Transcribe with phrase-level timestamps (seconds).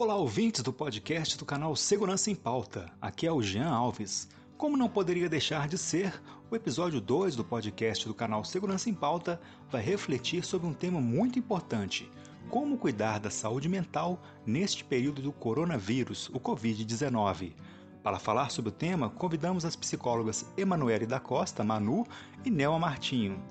[0.00, 2.88] Olá, ouvintes do podcast do canal Segurança em Pauta.
[3.02, 4.28] Aqui é o Jean Alves.
[4.56, 8.94] Como não poderia deixar de ser, o episódio 2 do podcast do canal Segurança em
[8.94, 12.08] Pauta vai refletir sobre um tema muito importante:
[12.48, 17.54] como cuidar da saúde mental neste período do coronavírus, o Covid-19.
[18.00, 22.06] Para falar sobre o tema, convidamos as psicólogas Emanuele da Costa, Manu,
[22.44, 23.42] e Nelma Martinho.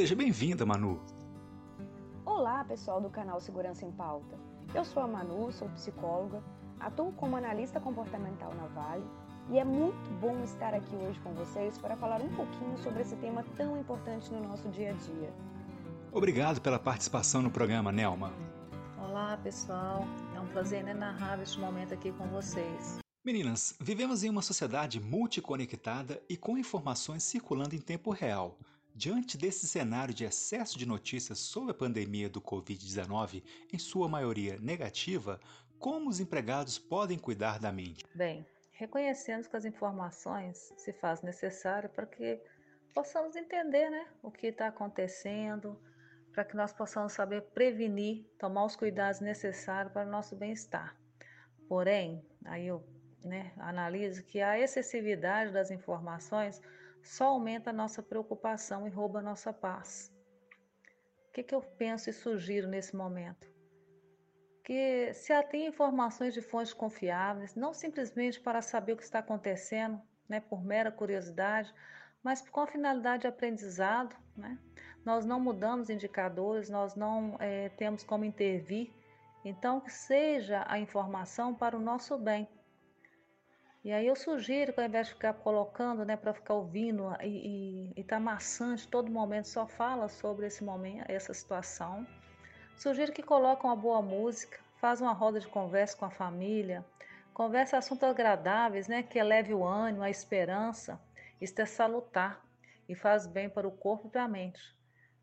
[0.00, 0.98] Seja bem-vinda, Manu.
[2.24, 4.34] Olá, pessoal do canal Segurança em Pauta.
[4.74, 6.42] Eu sou a Manu, sou psicóloga,
[6.80, 9.04] atuo como analista comportamental na Vale
[9.50, 13.14] e é muito bom estar aqui hoje com vocês para falar um pouquinho sobre esse
[13.16, 15.34] tema tão importante no nosso dia a dia.
[16.10, 18.32] Obrigado pela participação no programa, Nelma.
[18.98, 20.06] Olá, pessoal.
[20.34, 23.00] É um prazer inenarrável este momento aqui com vocês.
[23.22, 28.56] Meninas, vivemos em uma sociedade multiconectada e com informações circulando em tempo real.
[29.00, 34.58] Diante desse cenário de excesso de notícias sobre a pandemia do Covid-19, em sua maioria
[34.60, 35.40] negativa,
[35.78, 38.04] como os empregados podem cuidar da mente?
[38.14, 42.42] Bem, reconhecendo que as informações se faz necessário para que
[42.94, 45.80] possamos entender né, o que está acontecendo,
[46.30, 50.94] para que nós possamos saber prevenir, tomar os cuidados necessários para o nosso bem-estar.
[51.66, 52.86] Porém, aí eu
[53.24, 56.60] né, analiso que a excessividade das informações
[57.02, 60.12] só aumenta a nossa preocupação e rouba a nossa paz.
[61.28, 63.48] O que, que eu penso e sugiro nesse momento?
[64.64, 70.00] Que se atém informações de fontes confiáveis, não simplesmente para saber o que está acontecendo,
[70.28, 71.72] né, por mera curiosidade,
[72.22, 74.16] mas com a finalidade de aprendizado.
[74.36, 74.58] Né?
[75.04, 78.92] Nós não mudamos indicadores, nós não é, temos como intervir,
[79.44, 82.48] então que seja a informação para o nosso bem
[83.82, 87.92] e aí eu sugiro que ao invés de ficar colocando, né, para ficar ouvindo e,
[87.94, 92.06] e, e tá maçante todo momento, só fala sobre esse momento, essa situação.
[92.76, 96.84] Sugiro que coloque uma boa música, faz uma roda de conversa com a família,
[97.32, 101.00] conversa assuntos agradáveis, né, que eleve o ânimo, a esperança.
[101.40, 102.44] Isso é salutar
[102.86, 104.60] e faz bem para o corpo e para a mente.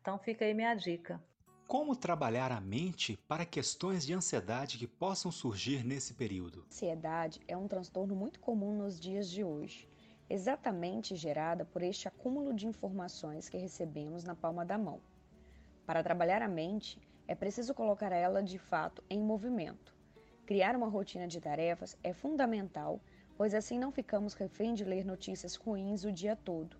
[0.00, 1.20] Então fica aí minha dica.
[1.66, 6.62] Como trabalhar a mente para questões de ansiedade que possam surgir nesse período?
[6.66, 9.88] Ansiedade é um transtorno muito comum nos dias de hoje,
[10.28, 15.00] exatamente gerada por este acúmulo de informações que recebemos na palma da mão.
[15.86, 19.96] Para trabalhar a mente, é preciso colocar ela de fato em movimento.
[20.44, 23.00] Criar uma rotina de tarefas é fundamental,
[23.38, 26.76] pois assim não ficamos refém de ler notícias ruins o dia todo.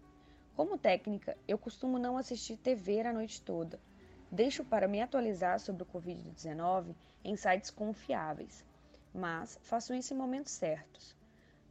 [0.55, 3.81] Como técnica, eu costumo não assistir TV a noite toda
[4.34, 8.65] Deixo para me atualizar sobre o Covid-19 em sites confiáveis,
[9.15, 11.17] mas faço isso em momentos certos.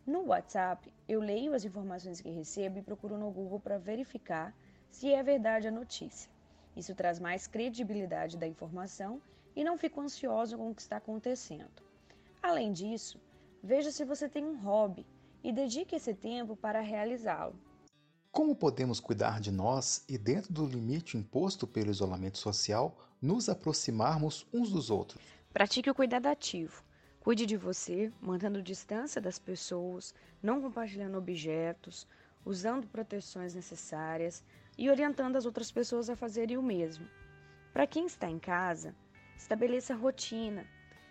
[0.07, 4.55] No WhatsApp, eu leio as informações que recebo e procuro no Google para verificar
[4.89, 6.31] se é verdade a notícia.
[6.73, 9.21] Isso traz mais credibilidade da informação
[9.53, 11.83] e não fico ansioso com o que está acontecendo.
[12.41, 13.19] Além disso,
[13.61, 15.05] veja se você tem um hobby
[15.43, 17.59] e dedique esse tempo para realizá-lo.
[18.33, 24.47] Como podemos cuidar de nós e, dentro do limite imposto pelo isolamento social, nos aproximarmos
[24.51, 25.21] uns dos outros?
[25.53, 26.83] Pratique o cuidado ativo.
[27.19, 32.07] Cuide de você, mantendo distância das pessoas, não compartilhando objetos,
[32.43, 34.43] usando proteções necessárias
[34.79, 37.07] e orientando as outras pessoas a fazerem o mesmo.
[37.71, 38.95] Para quem está em casa,
[39.37, 40.65] estabeleça rotina,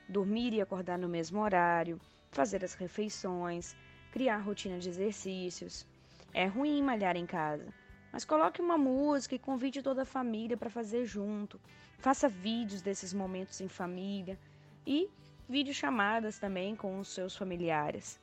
[0.09, 2.01] dormir e acordar no mesmo horário,
[2.33, 3.77] fazer as refeições,
[4.11, 5.87] criar rotina de exercícios,
[6.35, 7.73] é ruim malhar em casa,
[8.13, 11.61] mas coloque uma música e convide toda a família para fazer junto.
[11.99, 14.39] Faça vídeos desses momentos em família
[14.87, 15.09] e
[15.49, 18.21] videochamadas também com os seus familiares.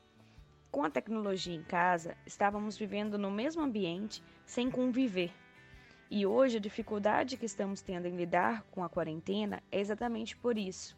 [0.72, 5.32] Com a tecnologia em casa, estávamos vivendo no mesmo ambiente sem conviver.
[6.12, 10.58] E hoje a dificuldade que estamos tendo em lidar com a quarentena é exatamente por
[10.58, 10.98] isso.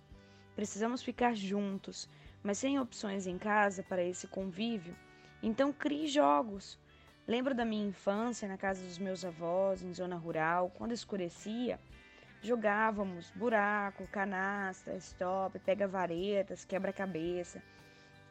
[0.56, 2.10] Precisamos ficar juntos,
[2.44, 4.96] mas sem opções em casa para esse convívio.
[5.42, 6.78] Então crie jogos,
[7.28, 11.80] Lembro da minha infância na casa dos meus avós, em zona rural, quando escurecia,
[12.42, 17.62] jogávamos buraco, canasta, stop, pega-varetas, quebra-cabeça.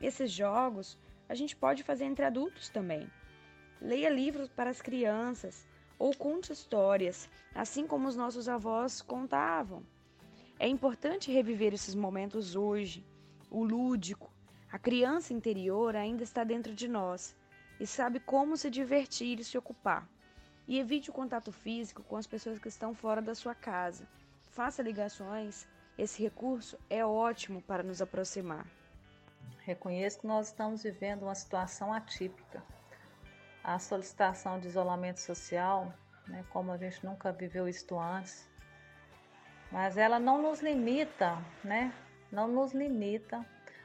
[0.01, 0.99] Esses jogos
[1.29, 3.09] a gente pode fazer entre adultos também.
[3.81, 5.67] Leia livros para as crianças
[5.97, 9.85] ou conte histórias, assim como os nossos avós contavam.
[10.59, 13.07] É importante reviver esses momentos hoje.
[13.49, 14.33] O lúdico,
[14.71, 17.37] a criança interior ainda está dentro de nós
[17.81, 20.07] e sabe como se divertir e se ocupar.
[20.69, 24.07] E evite o contato físico com as pessoas que estão fora da sua casa.
[24.51, 25.67] Faça ligações,
[25.97, 28.67] esse recurso é ótimo para nos aproximar.
[29.61, 32.63] Reconheço que nós estamos vivendo uma situação atípica.
[33.65, 35.93] A solicitação de isolamento social,
[36.29, 38.49] né, como a gente nunca viveu isto antes,
[39.73, 41.93] mas ela não nos limita, né?
[42.31, 43.45] Não nos limita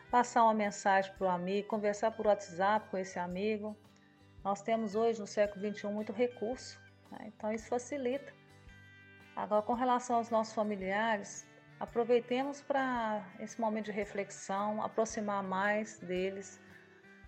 [0.10, 3.75] passar uma mensagem para o amigo, conversar por WhatsApp com esse amigo.
[4.44, 6.80] Nós temos hoje, no século XXI, muito recurso,
[7.12, 7.25] né?
[7.28, 8.34] então isso facilita.
[9.36, 11.46] Agora, com relação aos nossos familiares,
[11.80, 16.62] aproveitemos para esse momento de reflexão, aproximar mais deles,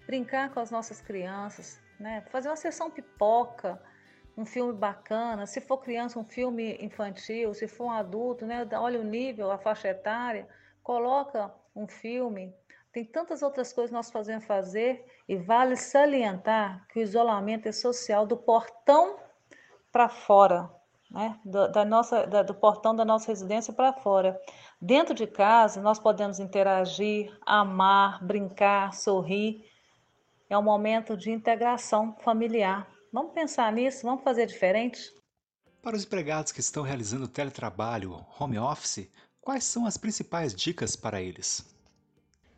[0.06, 2.21] brincar com as nossas crianças, né?
[2.30, 3.81] fazer uma sessão pipoca,
[4.38, 8.65] um filme bacana, se for criança, um filme infantil, se for um adulto, né?
[8.73, 10.47] olha o nível, a faixa etária,
[10.83, 12.56] coloca um filme.
[12.97, 17.71] Tem tantas outras coisas que nós podemos fazer e vale salientar que o isolamento é
[17.71, 19.19] social do portão
[19.91, 20.67] para fora,
[21.11, 21.39] né?
[21.45, 24.41] do, da nossa, da, do portão da nossa residência para fora.
[24.81, 29.63] Dentro de casa, nós podemos interagir, amar, brincar, sorrir.
[30.49, 32.88] É um momento de integração familiar.
[33.13, 34.07] Vamos pensar nisso?
[34.07, 35.13] Vamos fazer diferente?
[35.83, 39.07] Para os empregados que estão realizando teletrabalho, home office,
[39.39, 41.76] quais são as principais dicas para eles?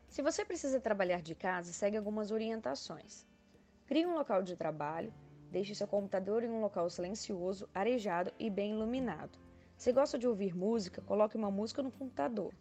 [0.09, 3.27] Se você precisa trabalhar de casa, segue algumas orientações.
[3.85, 5.13] Crie um local de trabalho,
[5.51, 9.37] deixe seu computador em um local silencioso, arejado e bem iluminado.
[9.77, 12.55] Se gosta de ouvir música, coloque uma música no computador.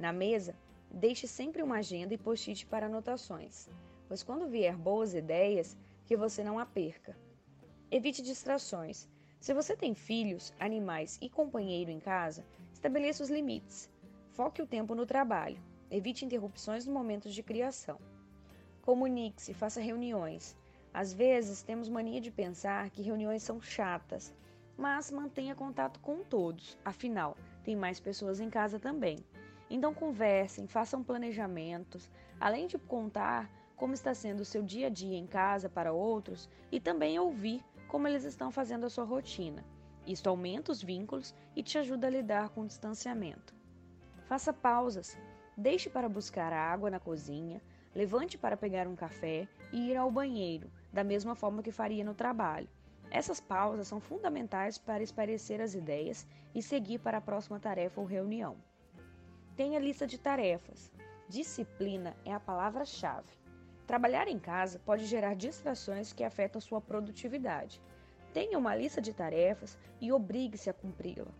[0.00, 0.56] Na mesa,
[0.90, 3.68] deixe sempre uma agenda e post-it para anotações,
[4.08, 7.16] pois quando vier boas ideias, que você não a perca.
[7.88, 9.08] Evite distrações.
[9.38, 13.88] Se você tem filhos, animais e companheiro em casa, estabeleça os limites.
[14.30, 15.69] Foque o tempo no trabalho.
[15.90, 17.98] Evite interrupções no momento de criação.
[18.82, 20.56] Comunique-se, faça reuniões.
[20.94, 24.34] Às vezes temos mania de pensar que reuniões são chatas,
[24.76, 29.18] mas mantenha contato com todos, afinal, tem mais pessoas em casa também.
[29.68, 32.10] Então conversem, façam planejamentos,
[32.40, 36.48] além de contar como está sendo o seu dia a dia em casa para outros
[36.70, 39.64] e também ouvir como eles estão fazendo a sua rotina.
[40.06, 43.54] Isto aumenta os vínculos e te ajuda a lidar com o distanciamento.
[44.26, 45.16] Faça pausas.
[45.56, 47.60] Deixe para buscar água na cozinha,
[47.94, 52.14] levante para pegar um café e ir ao banheiro, da mesma forma que faria no
[52.14, 52.68] trabalho.
[53.10, 58.06] Essas pausas são fundamentais para esparecer as ideias e seguir para a próxima tarefa ou
[58.06, 58.56] reunião.
[59.56, 60.92] Tenha lista de tarefas.
[61.28, 63.28] Disciplina é a palavra-chave.
[63.86, 67.82] Trabalhar em casa pode gerar distrações que afetam sua produtividade.
[68.32, 71.32] Tenha uma lista de tarefas e obrigue-se a cumpri-la,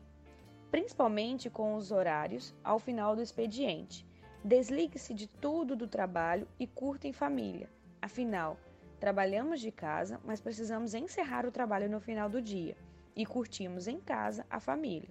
[0.70, 4.06] principalmente com os horários ao final do expediente.
[4.42, 7.68] Desligue-se de tudo do trabalho e curta em família.
[8.00, 8.56] Afinal,
[8.98, 12.76] trabalhamos de casa, mas precisamos encerrar o trabalho no final do dia
[13.14, 15.10] e curtimos em casa a família.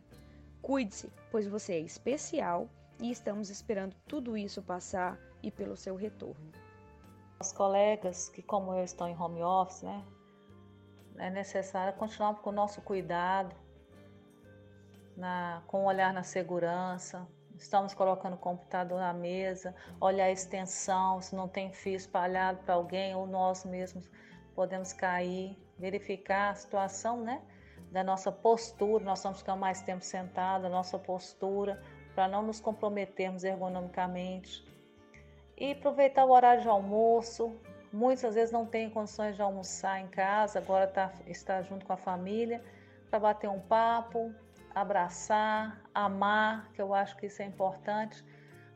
[0.62, 2.68] Cuide-se, pois você é especial
[3.00, 6.52] e estamos esperando tudo isso passar e pelo seu retorno.
[7.40, 10.04] Os colegas que, como eu, estão em home office, né?
[11.18, 13.56] É necessário continuar com o nosso cuidado,
[15.20, 17.28] na, com o olhar na segurança.
[17.58, 22.74] Estamos colocando o computador na mesa, olhar a extensão, se não tem fio espalhado para
[22.74, 24.10] alguém ou nós mesmos
[24.56, 27.42] podemos cair, verificar a situação, né?
[27.92, 31.82] Da nossa postura, nós estamos ficando mais tempo sentados, a nossa postura,
[32.16, 34.64] para não nos comprometermos ergonomicamente
[35.58, 37.60] e aproveitar o horário de almoço.
[37.92, 41.98] Muitas vezes não tem condições de almoçar em casa, agora tá, está junto com a
[41.98, 42.64] família
[43.10, 44.34] para bater um papo,
[44.74, 48.24] abraçar, amar, que eu acho que isso é importante.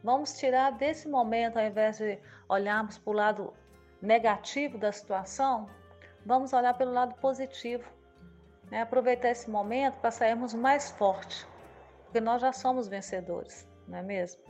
[0.04, 3.54] Vamos tirar desse momento, ao invés de olharmos para o lado
[4.02, 5.68] negativo da situação,
[6.26, 7.90] vamos olhar pelo lado positivo.
[8.70, 8.82] Né?
[8.82, 11.48] Aproveitar esse momento para sairmos mais fortes,
[12.06, 14.42] porque nós já somos vencedores, não é mesmo?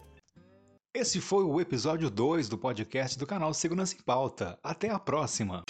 [0.96, 4.60] Esse foi o episódio 2 do podcast do canal Segurança em Pauta.
[4.64, 5.64] Até a próxima!